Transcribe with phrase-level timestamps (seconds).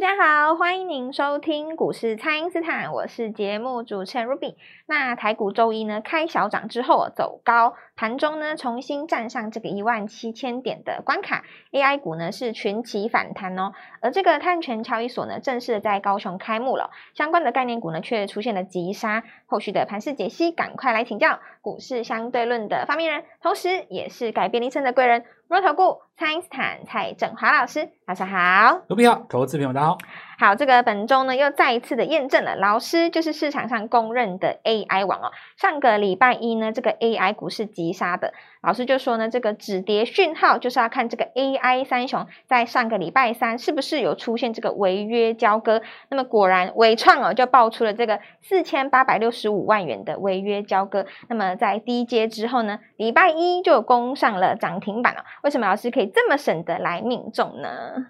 [0.00, 4.54] 大家好，欢迎您收听股市蔡因斯坦，我是节目主持人 Ruby。
[4.86, 13.72] 那台股周一呢开小涨之后走高，盘中呢重新站上这个一万七千点的关卡，AI 股呢是群起反弹哦。
[14.00, 19.22] 而这个碳权交易所呢正式在高雄开幕了，相关的概念股呢却出现了急杀。
[19.44, 25.22] 后续的盘势解析，赶快来请教股市相对论的发明人，同时也是改变一生的贵人。
[25.46, 29.98] 摩投顾蔡因斯坦蔡正华老师，早上好，卢比好，投资朋友大家好。
[30.40, 35.30] 好，这个本周呢又再一次的验证了，老师就是市场上公认的 AI 王哦。
[35.58, 45.82] 上个礼拜一呢，这个 AI 股是急杀的，老师就说呢，这个止跌讯号就是要看这个 AI 三雄在上个礼拜三是不是有出现这个违约交割。
[46.08, 51.04] 那么果然纬创哦就爆出了这个四千八百六十五万元的违约交割。
[51.28, 55.22] 那么在低阶之后呢，礼拜一就攻上了涨停板了。
[55.42, 58.06] 为什么老师可以这么省得来命中呢？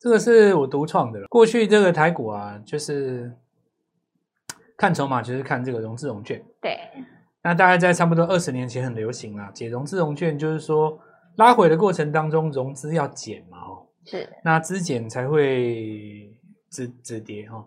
[0.00, 1.20] 这个是我独创的。
[1.28, 3.32] 过去这个台股啊，就是
[4.76, 6.42] 看筹码，就是看这个融资融券。
[6.60, 6.78] 对。
[7.42, 10.98] 那大概在差不多二十年前很流行啦，解融资融券，就是说
[11.36, 14.28] 拉回的过程当中，融资要减嘛，哦，是。
[14.44, 16.30] 那资减才会
[16.70, 17.66] 止止跌哈。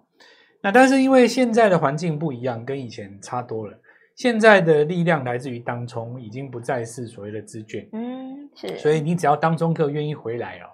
[0.62, 3.78] 那但是因为现在的环境不一样，跟以前差多了。
[4.16, 7.90] 现在的力量来自于当冲，已经不再是所谓的资券。
[7.94, 8.78] 嗯，是。
[8.78, 10.68] 所以你只要当中客愿意回来哦。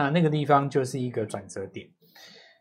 [0.00, 1.86] 那那个地方就是一个转折点，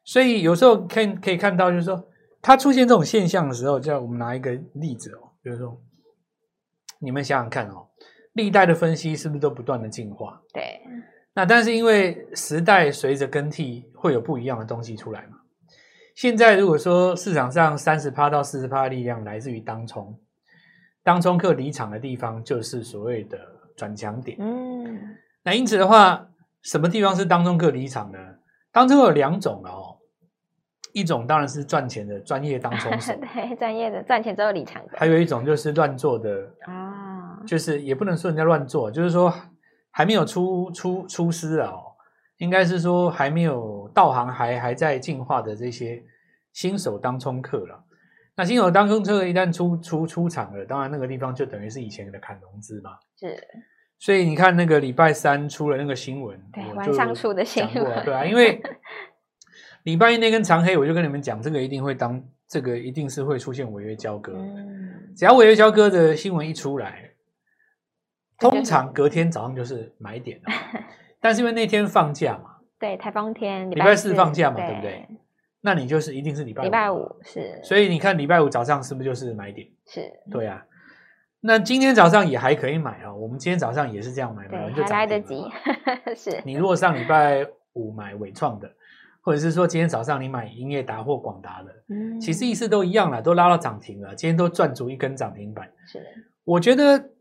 [0.04, 2.08] 所以有时候看可以看到，就是说
[2.42, 5.80] 它出现这种现象的时候，叫我们拿一个例子哦，比如说
[7.00, 7.88] 你们想想看哦，
[8.34, 10.42] 历代的分析是不是都不断的进化？
[10.54, 10.82] 对。
[11.34, 15.38] 那但是因为时代随着更替，会有不一样的东西出来嘛。
[16.16, 20.20] 现在如果说市场上三十趴到四十趴的力量来自于当冲，
[21.04, 23.40] 当冲客离场的地方就是所谓的
[23.78, 24.38] 转强点。
[24.42, 25.16] 嗯。
[25.44, 26.26] 那因此的话。
[26.64, 28.20] 什么地方是当中客离场呢？
[28.72, 29.98] 当冲有两种哦，
[30.94, 34.94] 一种当然是赚钱的专业当 冲手，对，专业的赚钱之后离场的。
[34.98, 39.34] 还有一种就是乱做的啊，就是也不能说人家乱做，就是说
[39.90, 41.74] 还没有出出出师啊，
[42.38, 46.04] 应该是说还没有道行，还还在进化的这些
[46.54, 47.86] 新手当冲客了。
[48.36, 53.36] 那新手当冲客一旦出出出场了，当然那个地方就等于是以前的砍融资嘛，是。
[54.00, 58.62] 所以你看那个礼拜三出了那个新闻，对，晚上出的新闻，对啊，因为
[59.84, 64.34] 礼拜一那根长黑，我就跟你们讲，这个一定会当，这个一定是会出现违约交割。
[64.38, 67.12] 嗯，只要违约交割的新闻一出来，
[68.40, 70.54] 通常隔天早上就是买点了。
[71.20, 75.06] 但是因为那天放假嘛，对，台风天，礼拜四放假嘛，对不对？
[75.60, 79.68] 那你就是一定是礼拜五，礼拜五是，所以你看礼拜五早上是不是就是买点？
[79.86, 80.66] 是，对啊。
[81.42, 85.42] 那今天早上也还可以买啊，我们今天早上也是这样买，买完就还来得及。
[86.14, 88.70] 是你如果上礼拜五买伟创的，
[89.22, 95.66] 或者是说今天早上你买英业达或广达的，嗯，其实意思都一样了，都拉到涨停了，今天都赚足一根涨停板。
[95.88, 96.06] 是的，
[96.44, 97.12] 我觉得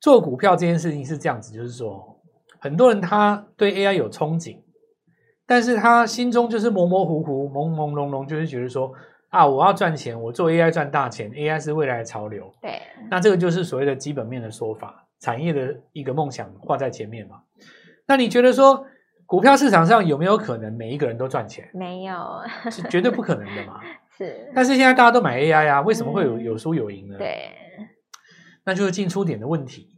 [0.00, 2.20] 做股票这件事情是这样子，就是说
[2.58, 4.58] 很多人他对 AI 有憧憬，
[5.46, 8.92] 但是他心中就是模模糊糊、朦朦胧胧，就是觉得说。
[9.34, 9.44] 啊！
[9.44, 12.48] 我要赚钱，我做 AI 赚大钱，AI 是未来的潮流。
[12.62, 12.80] 对，
[13.10, 17.40] 那这个就是所谓的基本面的说法，产业的一个梦想画在前面嘛。
[18.06, 18.86] 那你觉得说，
[19.26, 21.68] 股票市场上有没有可能每一个人都赚钱？
[21.74, 22.14] 没有，
[22.70, 23.80] 是绝对不可能的嘛。
[24.16, 27.18] 是，但是现在大家都买 AI 啊，为什么会有有输有赢呢？
[27.18, 27.50] 对，
[28.64, 29.88] 那就是进出点的问题。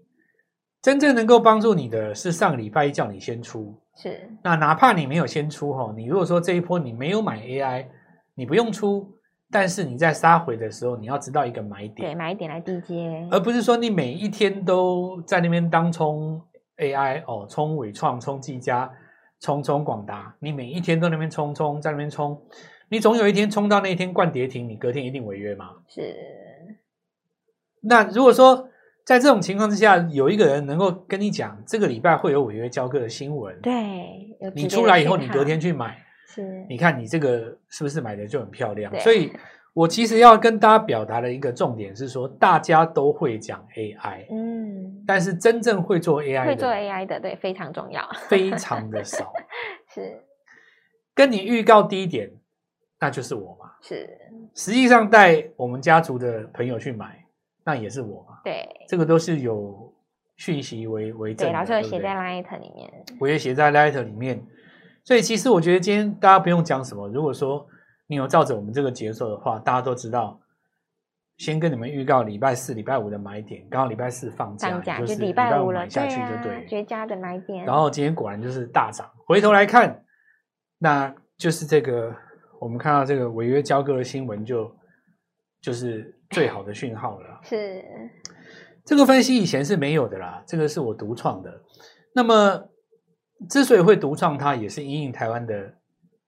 [0.81, 4.31] 真正能够帮助你的是上个礼拜一叫你先出，是。
[4.43, 7.87] 那哪怕你没有先出哈，你如果说这一波你没有买 AI，
[8.35, 9.13] 你不用出。
[9.51, 16.41] 但是你在杀回的时候，你要知道一个买点，对，买点来低接，而不是说你每一天都在那边当冲
[16.79, 18.91] AI 哦，冲伟创、冲技嘉、
[19.41, 22.41] 冲冲广达，你每一天都那边冲冲，在那边冲，
[22.89, 25.71] 你总有一天冲到那一天灌跌停，你隔天一定违约嘛？
[25.89, 26.15] 是。
[27.83, 28.69] 那如果说
[29.05, 33.73] 在这种情况之下，有一个人能够跟你讲这个礼拜会有违约交割的新闻，对，
[34.57, 36.05] 你出来以后，你隔天去买。
[36.27, 38.93] 是，你看你这个是不是买的就很漂亮？
[39.01, 39.33] 所以，
[39.73, 49.33] 我其实要跟大家表达的一个重点是说，大家都会讲 AI，嗯，但是真正会做 AI 的，会做 AI 的，对，非常重要，非常的少。
[49.95, 50.21] 是，
[51.15, 52.31] 跟你预告第一点，
[52.99, 53.71] 那就是我嘛。
[53.81, 54.09] 是，
[54.55, 57.25] 实际上带我们家族的朋友去买，
[57.65, 58.41] 那也是我嘛。
[58.43, 59.95] 对，这个都是有
[60.37, 64.45] 讯息为为证的，对，老师写在 Light 里面，我也写在 Light 里面。
[65.07, 67.09] 所以其实我觉得今天大家不用讲什么。
[67.09, 67.65] 如果说
[68.09, 70.41] 你有照着我们这个节奏的话，大家都知道，
[71.37, 73.65] 先跟你们预告礼拜四、礼拜五的买点。
[73.71, 77.65] 刚好礼拜四放假，假就是礼拜五了，买下去就对，对啊，绝佳的买点。
[77.65, 79.09] 然后今天果然就是大涨。
[79.29, 80.05] 回头来看，
[80.79, 82.13] 那就是这个，
[82.61, 84.77] 我们看到这个违约交割的新闻就，就
[85.61, 87.41] 就是最好的讯号了。
[87.45, 87.85] 是，
[88.85, 91.63] 这个分析以前是没有的啦，这个是我独创的。
[92.13, 92.69] 那么，
[93.49, 95.75] 之所以会独创它，也是因应台湾的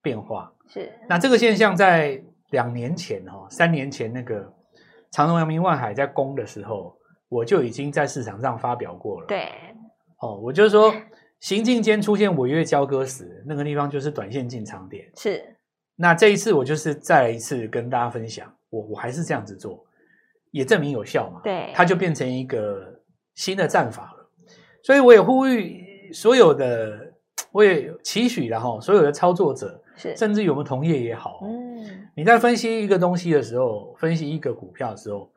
[0.01, 0.51] 变化。
[0.67, 2.21] 是，那这个现象在
[2.51, 4.53] 两年前哈，三年前那个
[5.11, 6.97] 长荣、阳明、万海在攻的时候，
[7.27, 9.27] 我就已经在市场上发表过了。
[9.27, 9.49] 对，
[10.19, 10.93] 哦，我就是说。
[11.41, 15.09] 行进间出现违约交割时，那个地方就是短线进场点。
[15.15, 15.41] 是，
[15.95, 19.81] 那这一次我就是再来一次跟大家分享，我我还是这样子做，
[20.51, 21.39] 也证明有效嘛。
[21.41, 22.85] 对，它就变成一个
[23.35, 24.29] 新的战法了。
[24.83, 27.13] 所以我也呼吁所有的，
[27.51, 35.31] 我也期许然后所有的操作者，是，甚至于我们同业也好，嗯，你在分析一个东西的时候，分析一个股票的时候。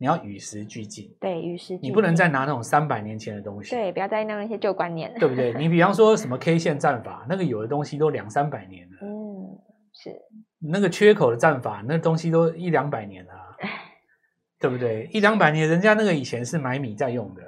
[0.00, 5.52] 你要与时俱进，对，与时俱进，你不能再拿那种三百年前的东西，对，不要再拿那些旧观念，对不对？
[5.58, 9.58] 你比方说什么 K 线战法，那个有的东西都两三百年了，嗯，
[9.92, 10.16] 是，
[10.60, 13.32] 那个缺口的战法，那东西都一两百年了，
[14.60, 15.10] 对不对？
[15.12, 17.42] 一两百年，人家那个以前是买米在用的，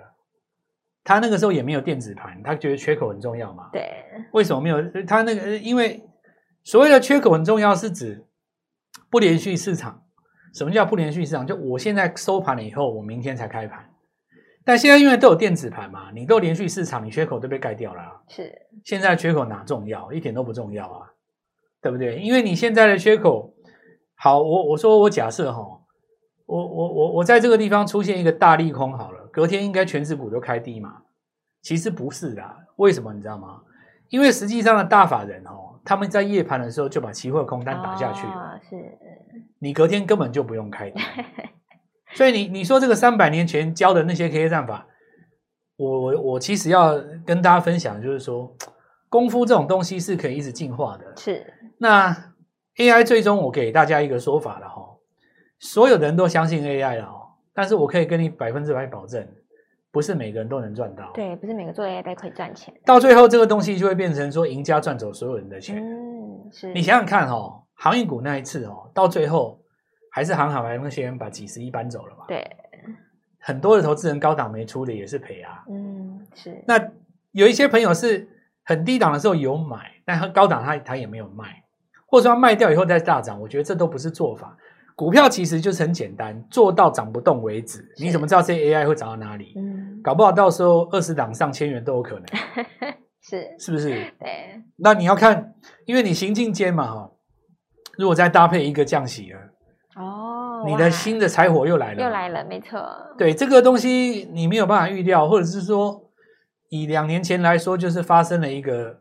[1.02, 3.90] 他那个时候也没有电子盘，他觉得缺口很重要嘛，对，
[4.32, 4.82] 为什么没有？
[5.06, 6.02] 他那个因为
[6.62, 8.26] 所谓的缺口很重要，是指
[9.10, 10.02] 不连续市场。
[10.52, 11.46] 什么叫不连续市场？
[11.46, 13.88] 就我现在收盘了以后，我明天才开盘。
[14.64, 18.12] 但现在因为都有电子盘嘛，你都连续市场，你缺口都被盖掉了啊。
[18.28, 18.52] 是，
[18.84, 20.12] 现在缺口哪重要？
[20.12, 21.06] 一点都不重要啊，
[21.80, 22.18] 对不对？
[22.18, 23.54] 因为你现在的缺口，
[24.16, 25.60] 好，我我说我假设哈，
[26.46, 31.02] 我我我我在这个地方出现一个大利空好了，隔天应该全指股都开低嘛。
[31.62, 32.42] 其实不是的，
[32.76, 33.60] 为什么你知道吗？
[34.08, 38.32] 因为实际上的大法人哦，他们在夜盘的时候就把期货空单打下去了。
[38.32, 38.76] 哦，是。
[39.58, 40.92] 你隔天根本就不用开，
[42.16, 44.86] 所以你你说这个三百年前教的那些 K 线战法，
[45.76, 48.56] 我我我其实要跟大家分享，就是说
[49.10, 51.14] 功夫这种东西是可以一直进化的。
[51.16, 51.46] 是，
[51.78, 52.32] 那
[52.76, 54.96] AI 最终我给大家一个说法了哈，
[55.58, 57.19] 所有的人都相信 AI 了哈，
[57.54, 59.26] 但是我可以跟你百分之百保证，
[59.90, 61.10] 不是每个人都能赚到。
[61.12, 62.72] 对，不是每个做 AI 都可以赚钱。
[62.84, 65.76] 到最后这个东西就会变成说赢家赚走所有人的钱。
[65.82, 66.72] 嗯，是。
[66.72, 67.56] 你想想看哈。
[67.82, 69.58] 航运股那一次哦，到最后
[70.12, 72.26] 还是航海王那些人把几十亿搬走了嘛？
[72.28, 72.46] 对，
[73.38, 75.64] 很多的投资人高档没出的也是赔啊。
[75.66, 76.62] 嗯，是。
[76.66, 76.78] 那
[77.32, 78.28] 有一些朋友是
[78.64, 81.64] 很低档的时候有买，但他高档他他也没有卖，
[82.04, 84.54] 或者说他卖掉以后再大涨，我觉得这都不是做法。
[85.00, 87.82] 股票其实就是很简单，做到涨不动为止。
[87.96, 89.54] 你怎么知道这些 AI 会涨到哪里？
[89.56, 92.26] 嗯，搞不好到时候二十档上千元都有可能。
[93.22, 93.88] 是，是不是？
[93.88, 94.62] 对。
[94.76, 95.54] 那你要看，
[95.86, 97.10] 因为你行进间嘛，哈。
[97.96, 99.40] 如果再搭配一个降息了，
[99.96, 102.78] 哦，你的新的柴火又来了，又来了，没错。
[103.16, 106.10] 对，这个东西你没有办法预料，或者是说
[106.68, 109.00] 以两年前来说，就是发生了一个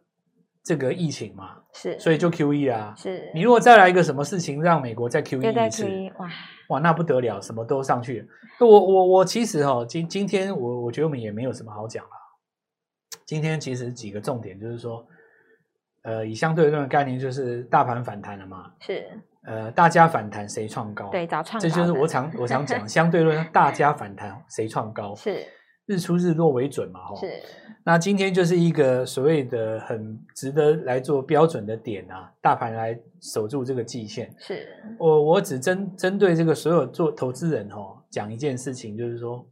[0.63, 2.93] 这个疫情嘛，是，所以就 QE 啊。
[2.97, 5.85] 是，你如果再来一个什么事情让美国再 QE 一次，
[6.17, 6.29] 哇
[6.69, 8.27] 哇，那不得了，什么都上去了。
[8.59, 12.11] 我我我其实哈，今今天我我觉得我们也没有什么好讲了。
[13.25, 15.05] 今天其实几个重点就是说。
[16.01, 18.71] 呃，以相对论的概念就是大盘反弹了嘛？
[18.79, 19.05] 是。
[19.45, 21.09] 呃，大家反弹谁创高？
[21.09, 21.67] 对，早创高。
[21.67, 25.13] 这就是我常我常讲相对论，大家反弹谁创高？
[25.19, 25.45] 是。
[25.89, 26.99] 日出日落为准嘛？
[26.99, 27.15] 哈。
[27.15, 27.27] 是。
[27.83, 34.31] 那今天就是一个所谓的很值得来做标准的点啊，大盘来守住这个季线。
[34.37, 34.67] 是。
[34.99, 39.43] 我我只针针对这个所有做投资人哦，讲一件事情，就是说，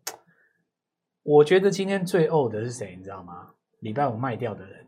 [1.24, 2.96] 我觉得今天最呕的是谁？
[2.96, 3.34] 你知道吗？
[3.80, 4.86] 礼拜五卖掉的人。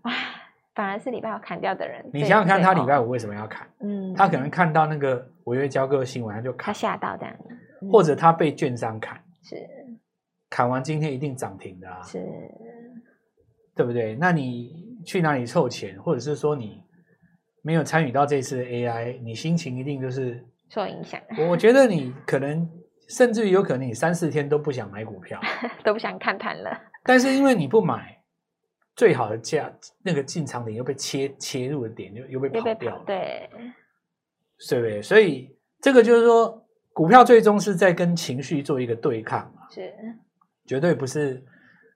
[0.76, 3.68] 反而是礼拜五砍掉的人，你想想看，他礼拜五为什么要砍？
[3.82, 7.36] 嗯，他可能看到那个违约交割新闻，他就砍，他吓到这样，
[7.82, 9.56] 嗯、或者他被券商砍，是
[10.50, 12.20] 砍完今天一定涨停的啊，是，
[13.76, 14.16] 对不对？
[14.16, 16.82] 那你去哪里凑钱，或者是说你
[17.62, 21.22] 没有参与到这次的 AI，你心情一定就是受影响。
[21.50, 22.70] 我觉得你可能
[23.10, 25.40] 甚至于有可能你三四天都不想买股票，
[25.84, 26.82] 都不想看盘了。
[27.04, 28.18] 但是因为你不买。
[28.96, 29.72] 最好的价，
[30.04, 33.50] 那个进场点又被切切入的点又又被跑掉了，对，
[34.68, 35.02] 对不对？
[35.02, 39.94] 所以这个就是说，股票最终是在跟情绪做一个对抗嘛，是，
[40.70, 41.44] 绝对不是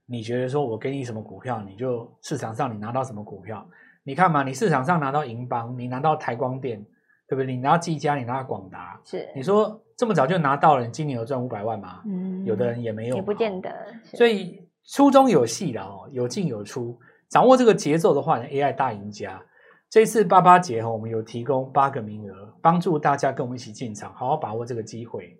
[0.07, 3.63] 你觉得说我给你什么股票，你就市场上你拿到什么股票？
[4.03, 6.83] 你看嘛，你市场上拿到银邦，你拿到台光电，
[7.27, 7.45] 对不对？
[7.45, 12.01] 你拿到技嘉，你拿到广达，是，你说这么早就拿到了，你今年有赚五百万吗？
[12.07, 13.71] 嗯，有的人也没有，也不见得，
[14.15, 14.59] 所以。
[14.85, 16.99] 初中有戏的哦，有进有出，
[17.29, 19.41] 掌握这个节奏的话，AI 大赢家。
[19.89, 25.39] 这次八八节哈，我们有提供八个名额，帮助大家跟我们一起进场，好好把握这个机会。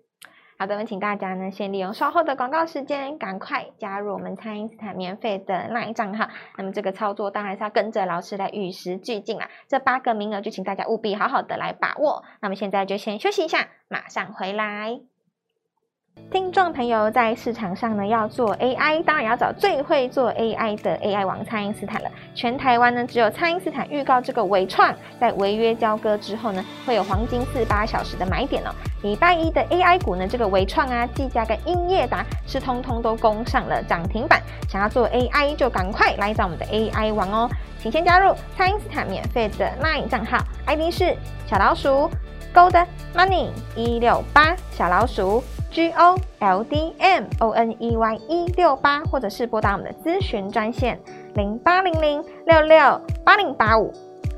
[0.64, 6.26] 好的，我们请大家呢先利用稍后的广告时间，赶快加入我们蔡因斯坦免费的 LINE 账号。
[6.56, 9.50] 那么这个操作当然是要跟着老师来与时俱进啦。
[9.68, 12.24] 这八个名额就请大家务必好好的来把握。
[12.40, 15.00] 那么现在就先休息一下，马上回来。
[16.34, 22.10] 听众朋友，在市场上呢，要做 AI，当然要找最会做 AI 的 AI 王蔡因斯坦了。
[22.34, 28.70] 全台湾呢，只有蔡因斯坦预告这个纬创在违约交割之后呢，会有黄金四八小时的买点哦。
[29.02, 34.42] 礼拜一的 AI 股呢，这个纬创啊、技嘉跟英业达是通通都攻上了涨停板。
[34.68, 41.16] 想要做 AI，就赶快来找我们的 AI 王哦，请先加入蔡因斯坦免费的 LINE 账号，ID 是
[41.46, 42.10] 小老鼠
[42.52, 45.44] Gold Money 一六八小老鼠。
[45.74, 50.96] G O L D M O N E Y 一六八，或者是拨打我们的咨询专线
[51.34, 53.92] 零八零零六六八零八五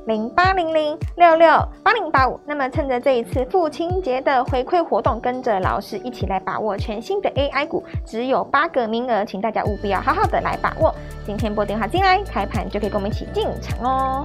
[0.07, 1.47] 零八零零六六
[1.85, 2.41] 八零八五。
[2.47, 10.95] 那么趁着这一次父亲节的回馈活动，跟着老师一起来把握全新的 AI 股，只有八个名额，请大家务必要好好的来把握。
[11.27, 14.25] 今天拨电话进来，开盘就可以跟我们一起进场哦。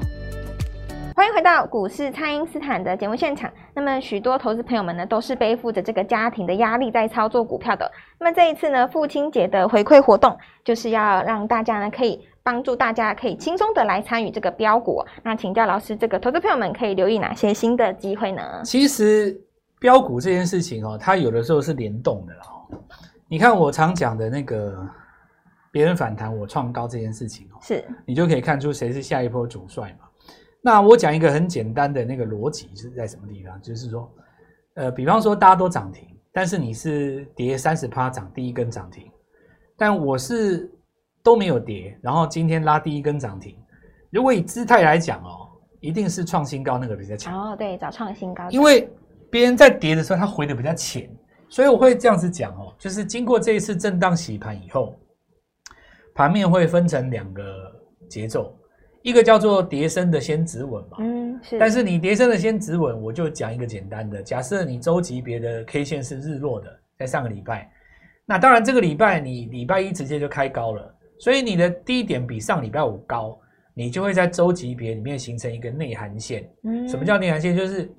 [1.13, 3.51] 欢迎回到股市，蔡因斯坦的节目现场。
[3.73, 7.89] 那么，许多投资朋友们呢，都是背负着这个家庭的压力在操作股票的。
[8.19, 15.03] 那么这一次呢，父亲节的回馈活动，就是要让大家呢，可以帮助大家可以轻松的来参与这个标股。
[15.23, 18.61] 那请教老师，这个投资朋友们可以留意哪些新的机会呢？
[18.65, 19.39] 其实
[19.79, 22.77] 标股这件事情哦，它有的时候是联动的哦。
[23.27, 24.77] 你看我常讲的那个
[25.71, 30.07] 别人反弹我创高这件事情哦，是你就可以看出谁是下一波主帅嘛。
[30.63, 33.59] 那我讲一个很简单的那个逻辑是在什么地方？
[33.61, 34.11] 就是说，
[34.75, 39.11] 呃，比方说大家都涨停，但是你是跌三十趴涨第一根涨停，
[39.75, 40.71] 但我是
[41.23, 43.57] 都没有跌，然后今天拉第一根涨停。
[44.11, 45.49] 如果以姿态来讲哦，
[45.79, 47.55] 一定是创新高那个比较强哦。
[47.57, 48.87] 对，找创新高，因为
[49.31, 51.09] 别人在跌的时候，他回的比较浅，
[51.49, 54.95] 所以我会这样子讲哦，就是经过这一次震荡洗盘以后，
[56.13, 57.43] 盘面会分成两个
[58.07, 58.55] 节奏。
[59.03, 61.57] 一个叫做跌升的先止稳嘛，嗯，是。
[61.57, 66.67] 但是你跌升的先止稳，我就讲一个简单的，假设你周级别的 K 线是日落的，
[66.99, 67.71] 在上个礼拜，
[68.25, 73.39] 那当然这个礼拜你礼拜一直接就开高了，所以你的低点比上礼拜五高，
[73.73, 76.47] 你就会在周级别里面形成一个内涵线。
[76.63, 77.57] 嗯，什么叫内涵线？
[77.57, 77.91] 就是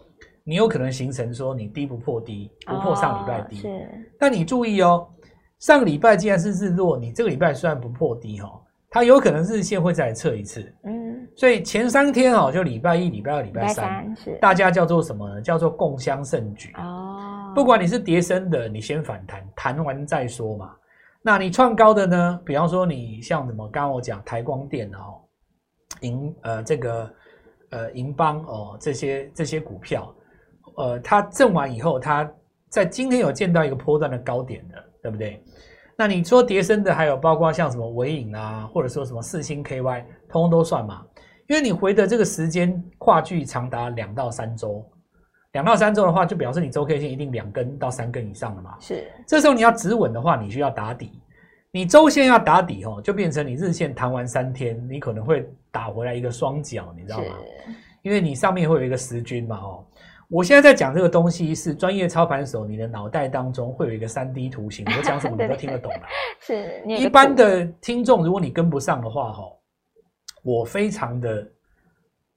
[0.44, 3.56] 你有可能形成说你低不破低，不破上礼拜低。
[3.56, 3.68] 是。
[4.20, 5.08] 但你注意哦，
[5.58, 8.61] 上个礼拜既然是日落，你这个礼拜虽然不破低哈。
[8.94, 15.40] 它有可能日线会再来测一次，嗯，所以前三天哦，就礼拜一、礼拜二、礼拜三，是大家叫做什么呢？
[15.40, 17.50] 叫做共襄盛举哦。
[17.54, 20.70] 不管你是跌升的，你先反弹，弹完再说嘛。
[21.22, 22.40] 那你创高的呢？
[22.44, 25.22] 比方说你像什么，刚刚我讲台光电哦，
[26.02, 27.10] 银呃这个
[27.70, 30.14] 呃银邦哦这些这些股票，
[30.76, 32.30] 呃它震完以后，它
[32.68, 35.42] 在今天有见到一个波段的高点的，对不对？
[35.96, 41.02] 那你说叠升的还有包括像什么尾影啊，或者说什么四星 KY，通通都算嘛？
[41.48, 44.84] 因为你回的这个时间跨距长达两到三周，
[45.52, 48.74] 两到三周的话，就表示你周 K 线一定两根到三根以上了嘛。
[48.80, 51.20] 是，这时候你要止稳的话，你需要打底。
[51.70, 57.36] 你周线要打底哦，就变成你日线弹完三天，你可能会打回来一个双脚，你知道吗？
[58.02, 59.84] 因为你上面会有一个十均嘛，哦。
[60.32, 66.00] 我现在在讲这个东西是专业操盘手，你的脑袋当中会有一个三 D 图形， 我讲什么你都听得懂了。
[66.40, 69.42] 是，一般的听众，如果你跟不上的话，哈，
[70.42, 71.46] 我非常的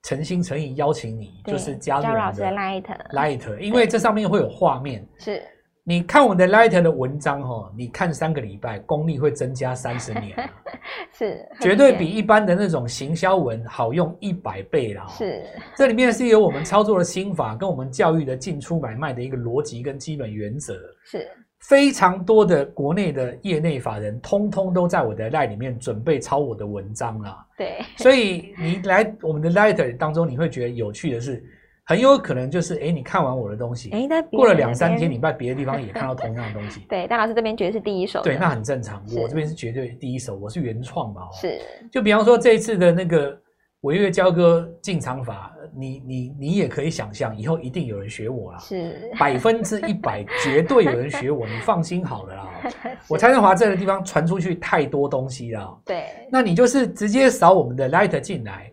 [0.03, 5.07] 诚心诚意邀请你，就是加入我们的 Light，Light，因为这上面会有画面。
[5.17, 5.41] 是。
[5.88, 10.36] 你看我们的 Light 的文章哦，你看三个礼拜，功力会增加三十年，
[11.13, 15.06] 是绝对比一般的那种行销文好用一百倍了。
[15.10, 15.44] 是，
[15.77, 20.74] 这里面是有我们操作的心法，跟我们教育的进出买卖的一个逻辑跟基本原则。
[21.04, 27.38] 是，非常多的国内的业内法人，通通都在我的 Light 里面准备抄我的文章了。
[27.56, 31.44] 对，所以你来我们的 Light 当中，你会觉得有趣的是。
[31.88, 36.82] 很有可能就是，哎，你看完我的东西，哎，过了两三天，你在别的地方也看到同样的东西。
[36.89, 38.24] 对，戴老师这边绝对是第一手。
[38.24, 39.04] 对，那很正常。
[39.15, 41.22] 我这边是绝对第一手，我是原创嘛。
[41.32, 41.62] 是。
[41.92, 43.39] 就比方说这一次的那个
[43.82, 48.58] 违约交割进场法，你你你也可以想象，以后一定有人学我啦。
[48.58, 49.12] 是。
[49.20, 52.50] 百分之一百绝对有人学我，你放心好了啦。
[53.08, 55.82] 我蔡振华这个地方传出去太多东西了。
[55.86, 56.06] 对。
[56.32, 58.72] 那你就是直接扫我们的 Light 进来。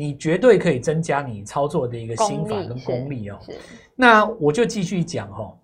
[0.00, 3.38] 你绝对可以增加你操作的一个心法跟功力哦。
[3.94, 5.54] 那我就继续讲哦，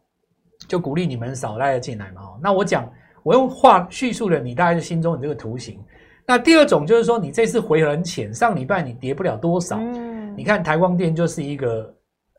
[0.69, 2.21] 就鼓励你们少赖进来嘛。
[2.43, 2.87] 那我讲，
[3.23, 5.83] 我用话叙述了你大概是心中的这个图形。
[6.26, 9.78] 那第二种就是说，你这次回很浅，上礼拜你跌不了多少。
[9.78, 10.37] 嗯。
[10.37, 11.95] 你看台光电就是一个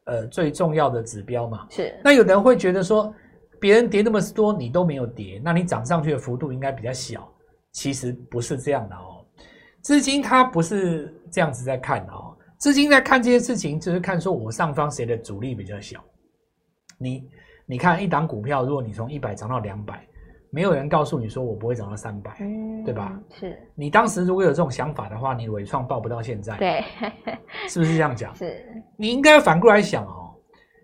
[0.06, 1.66] 呃最重要的指标嘛。
[1.72, 2.00] 是。
[2.04, 3.12] 那有人会觉得说，
[3.60, 7.28] 别人跌那么多，你都没有跌，那你涨上去的幅度应该比较小。
[7.72, 9.17] 其实不是这样的哦，
[9.88, 12.36] 资金它不是这样子在看的哦。
[12.58, 16.04] 资金在看这些事情，就是看说我上方谁的阻力比较小。
[16.98, 17.26] 你
[17.66, 20.06] 你看一档股票，如果你从一百涨到两百，
[20.50, 23.18] 没有人告诉你说我不会涨到三百，嗯，对吧？
[23.40, 23.58] 是。
[23.76, 26.84] 你当时如果有这种想法的话，你伟创报不到现在，对，
[27.70, 28.36] 是不是这样讲？
[28.36, 28.62] 是。
[28.98, 30.27] 你应该反过来想哦。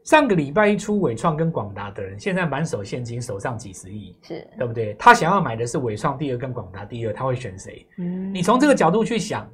[0.04, 4.94] 上个礼拜一出伟创跟广达的人，现在满手现金，手上几十亿，是对不对？
[4.96, 7.88] 他想要买的是伟创第二跟广达第二，他会选谁？
[7.98, 9.50] 嗯，你从这个角度去想，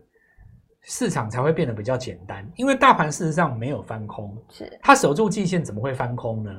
[0.81, 2.43] 市场才会变得比较简单。
[2.55, 6.51] 因为大盘事实上没有翻空，是它守住季线，怎么会翻空呢？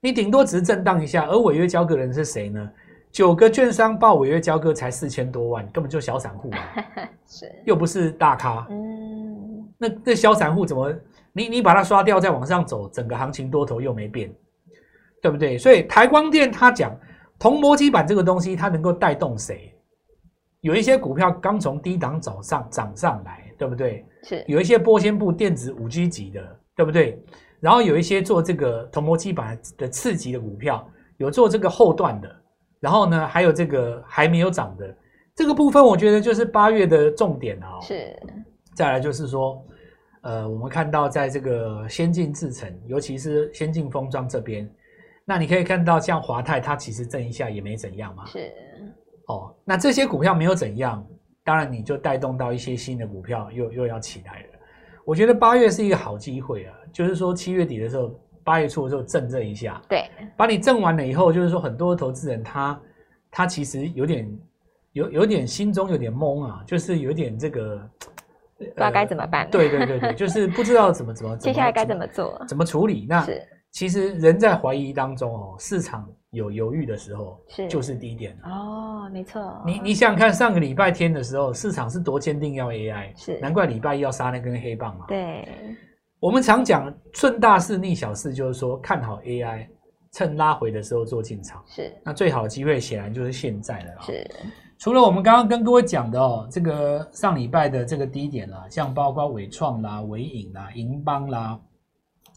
[0.00, 1.26] 你顶多只是震荡一下。
[1.26, 2.70] 而违约交割人是谁呢？
[3.12, 6.58] 九个券商报违约交割才四千多万，根本就小散户啊，
[7.28, 8.66] 是又不是大咖。
[8.70, 10.94] 嗯，那那小散户怎么？
[11.32, 14.34] 你你把它刷掉，再往上走，整个行情多头又没变，
[15.22, 15.56] 对不对？
[15.56, 16.98] 所以台光电它讲
[17.38, 19.72] 铜箔基板这个东西，它能够带动谁？
[20.62, 24.04] 有一些股票刚从低档走上涨上来，对不对？
[24.24, 27.22] 是有一些波纤布电子五 G 级的，对不对？
[27.60, 30.84] 然后有一些做这个铜箔基板的次级的股票，
[31.18, 32.28] 有做这个后段的，
[32.80, 34.96] 然后呢，还有这个还没有涨的
[35.36, 37.78] 这个部分，我觉得就是八月的重点啊。
[37.80, 38.16] 是，
[38.74, 39.64] 再来就是说。
[40.22, 44.68] 呃，我们看到在这个先进制程，尤其是先进封装这边，
[45.24, 48.26] 那你可以看到像华泰，它其实震一下也没怎样嘛。
[48.26, 48.52] 是。
[49.26, 51.06] 哦，那这些股票没有怎样，
[51.44, 54.48] 当然你就带动到一些新的股票又又要起来了。
[55.04, 58.10] 我觉得八月是一个好机会啊，就是说七月底的时候，
[58.42, 62.80] 八月初的时候震这一下，对，把你震完了以后，就是说很多投资人他
[63.30, 64.38] 他其实有点
[64.92, 67.88] 有有点心中有点懵啊，就是有点这个。
[68.58, 69.50] 不知道该怎么办、呃？
[69.50, 73.06] 对对对对，就是 不知道怎么怎么接下来该怎么做，怎么处理？
[73.08, 79.62] 那是其实人在怀疑当中哦，市场有犹豫的时候，是就是低点哦，没错。
[79.66, 85.04] 你你想想看，上个礼拜天的时候，市场是多坚定要 AI，是难怪礼拜一要杀那根黑棒嘛。
[85.06, 85.46] 对，
[86.18, 89.68] 我们常讲顺大势逆小势，就是说看好 AI，
[90.12, 91.62] 趁拉回的时候做进场。
[91.66, 93.92] 是，那最好的机会显然就是现在了。
[94.00, 94.26] 是。
[94.78, 101.58] 除了我们刚刚跟各位讲的哦，这个上礼拜的这个低点啦，像包括纬创啦、纬颖啦、银邦啦，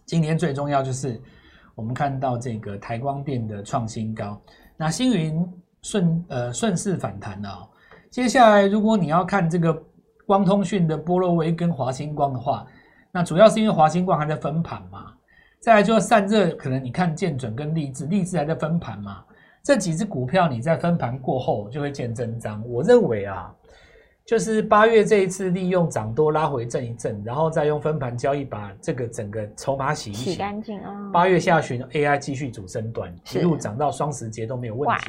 [0.08, 1.22] 今天最重要就是
[1.76, 4.42] 我们看到这个台光电的创新高，
[4.76, 5.48] 那星云
[5.84, 7.70] 顺呃顺势反弹了哦。
[8.10, 9.72] 接下来如果你要看这个
[10.26, 12.66] 光通讯的波罗威跟华星光的话，
[13.12, 15.14] 那主要是因为华星光还在分盘嘛，
[15.60, 19.24] 再来就散热，可能你看建准跟力智，力智还在分盘嘛。
[19.64, 22.64] 这几只股票你在分盘过后就会见真章。
[22.68, 23.54] 我认为啊，
[24.26, 31.12] 就是八月这一次利用涨多拉回震一震，然后再用分盘交易把这个整个筹码洗一洗，洗干净啊。
[31.14, 35.06] 八月下旬 AI 继续主升段，一路涨到双十节都没有问题。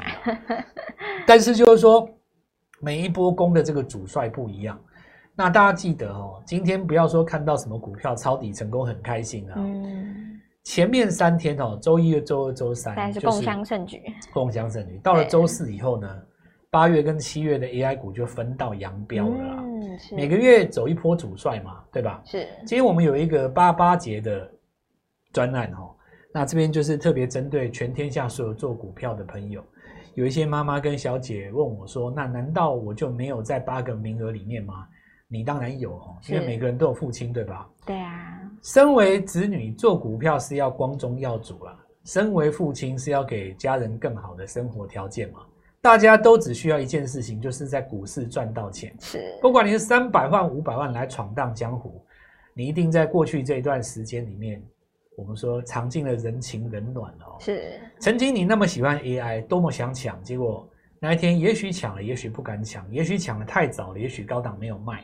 [1.27, 2.09] 但是就是说，
[2.81, 4.79] 每一波攻的这个主帅不一样。
[5.35, 9.55] 那大家记得哦，今天不要说看到什么股票抄底成功很开心啊。
[9.57, 10.41] 嗯。
[10.64, 14.01] 前面三天哦，周一、周二、周三，是共襄盛举，
[14.33, 14.98] 共襄盛举。
[15.03, 16.22] 到了周四以后呢，
[16.70, 19.57] 八月跟七月的 AI 股就分道扬镳了啦。
[19.59, 20.14] 嗯，是。
[20.14, 22.22] 每个月走一波主帅嘛，对吧？
[22.25, 22.46] 是。
[22.61, 24.48] 今天我们有一个八八节的
[25.33, 25.94] 专案哦，
[26.33, 29.64] 那这边就是特别针对全天下所有做股票的朋友，
[30.14, 34.87] 有一些妈妈跟小姐问我说：“那难道我就没有在八个名额里面吗？”
[35.33, 37.66] 你当然有哦，因为每个人都有父亲，对吧？
[37.87, 38.38] 对啊。
[38.62, 45.40] 身为子女做股票是要光宗耀祖啦，身为父亲是要给家人更好的生活条件嘛。
[45.81, 48.95] 大家都只需要一件事情，就是在股市赚到钱。
[49.01, 52.05] 是，不管你是三百万、五百万来闯荡江湖，
[52.53, 54.62] 你一定在过去这一段时间里面，
[55.16, 57.40] 我们说尝尽了人情冷暖哦。
[57.40, 60.68] 是，曾经你那么喜欢 AI，多么想抢，结果
[61.01, 65.03] 那一天也许抢了，也许不敢抢，也许抢的太早了，也许高档没有卖。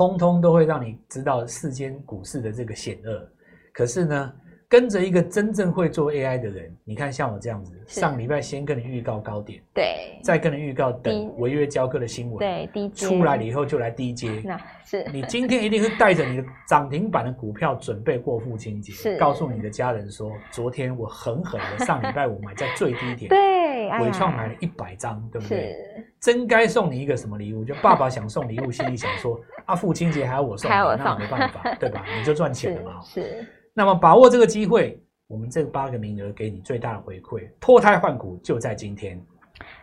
[0.00, 3.28] 通通都会让你知道世间股市的这个险恶，
[3.70, 4.32] 可是呢，
[4.66, 15.04] 跟着一个真正会做 AI 的人，你看像我这样子，上礼拜先跟你预告高点，对，再跟你预告等违约交割的新闻，对，低接出来了以后就来低阶，那 是。
[15.12, 19.18] 你今天一定是带着你的涨停板的股票准备过父亲节，是。
[19.18, 23.59] 告诉你的家人说，昨天我狠狠的上礼拜五买在最低点，对，
[23.98, 25.76] 纬创买了一百张，对不对？
[26.20, 27.64] 真该送你一个什么礼物？
[27.64, 29.40] 就爸爸想送礼物， 心里想说。
[29.66, 32.04] 啊，父亲节还要我送，那没办法，对吧？
[32.18, 33.00] 你就赚钱了嘛。
[33.04, 39.20] 是那么把握这个机会，我们这八个名额给你最大的回馈，脱胎换骨就在今天。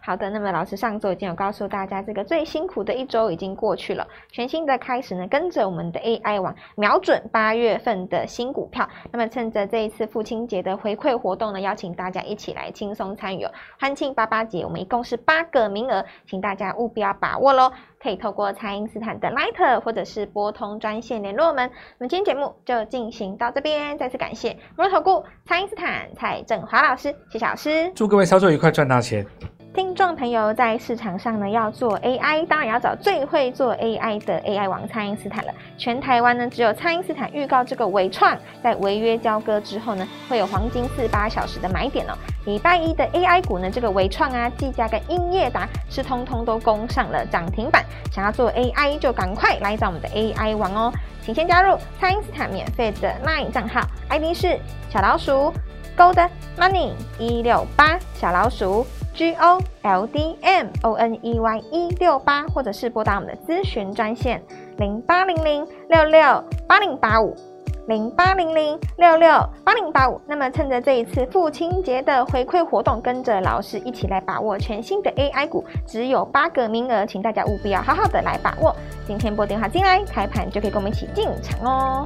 [0.08, 8.88] 好的，那么老师上周已经有告诉大家，这个最辛苦的一周已经过去了，全新的开始呢，跟着我们的 AI 网，瞄准八月份的新股票。
[9.12, 13.52] 那么趁着这一次父亲节的回馈活动呢，邀请大家一起来轻松参与哦。
[13.78, 17.70] 欢庆八八节，我们一共是八个名额，请大家务必要把握喽。
[18.02, 21.70] 可以透过蔡因斯坦的 Line 或者是拨通专线联络我们。
[21.98, 29.26] 那么今天节目就进行到这边，再次感谢摩尔投顾蔡因斯坦蔡振华老师，谢谢老师，祝各位操作愉快，赚大钱。
[29.78, 35.54] 听众朋友，在市场上呢，要做 AI，当然要找最会做 AI 的 AI 王蔡因斯坦了。
[35.78, 42.14] 全台湾呢，只有蔡因斯坦预告这个纬创在违约交割之后呢，会有黄金四八小时的买点哦。
[42.46, 47.86] 礼拜一的 AI 股呢，这个纬创啊、技嘉跟英业达是通通都攻上了涨停板。
[48.12, 54.60] 想要做 AI，就赶快来找我们的 AI 王哦，请先加入蔡因斯坦免费的 LINE 账号，ID 是
[54.90, 55.54] 小老鼠
[55.98, 58.86] Gold Money 一六八小老鼠。
[59.16, 64.40] G O L D M O N E Y 一六八，或者是拨打我们的咨询专线
[64.78, 66.22] 零八零零六六
[66.68, 67.36] 八零八五
[67.88, 69.28] 零八零零六六
[69.66, 70.22] 八零八五。
[70.28, 78.72] 那么趁着这一次父亲节的回馈活动，跟着老师一起来把握全新的 AI 股，只有八个名额，请大家务必要好好的来把握。
[79.08, 82.06] 今天拨电话进来，开盘就可以跟我们一起进场哦。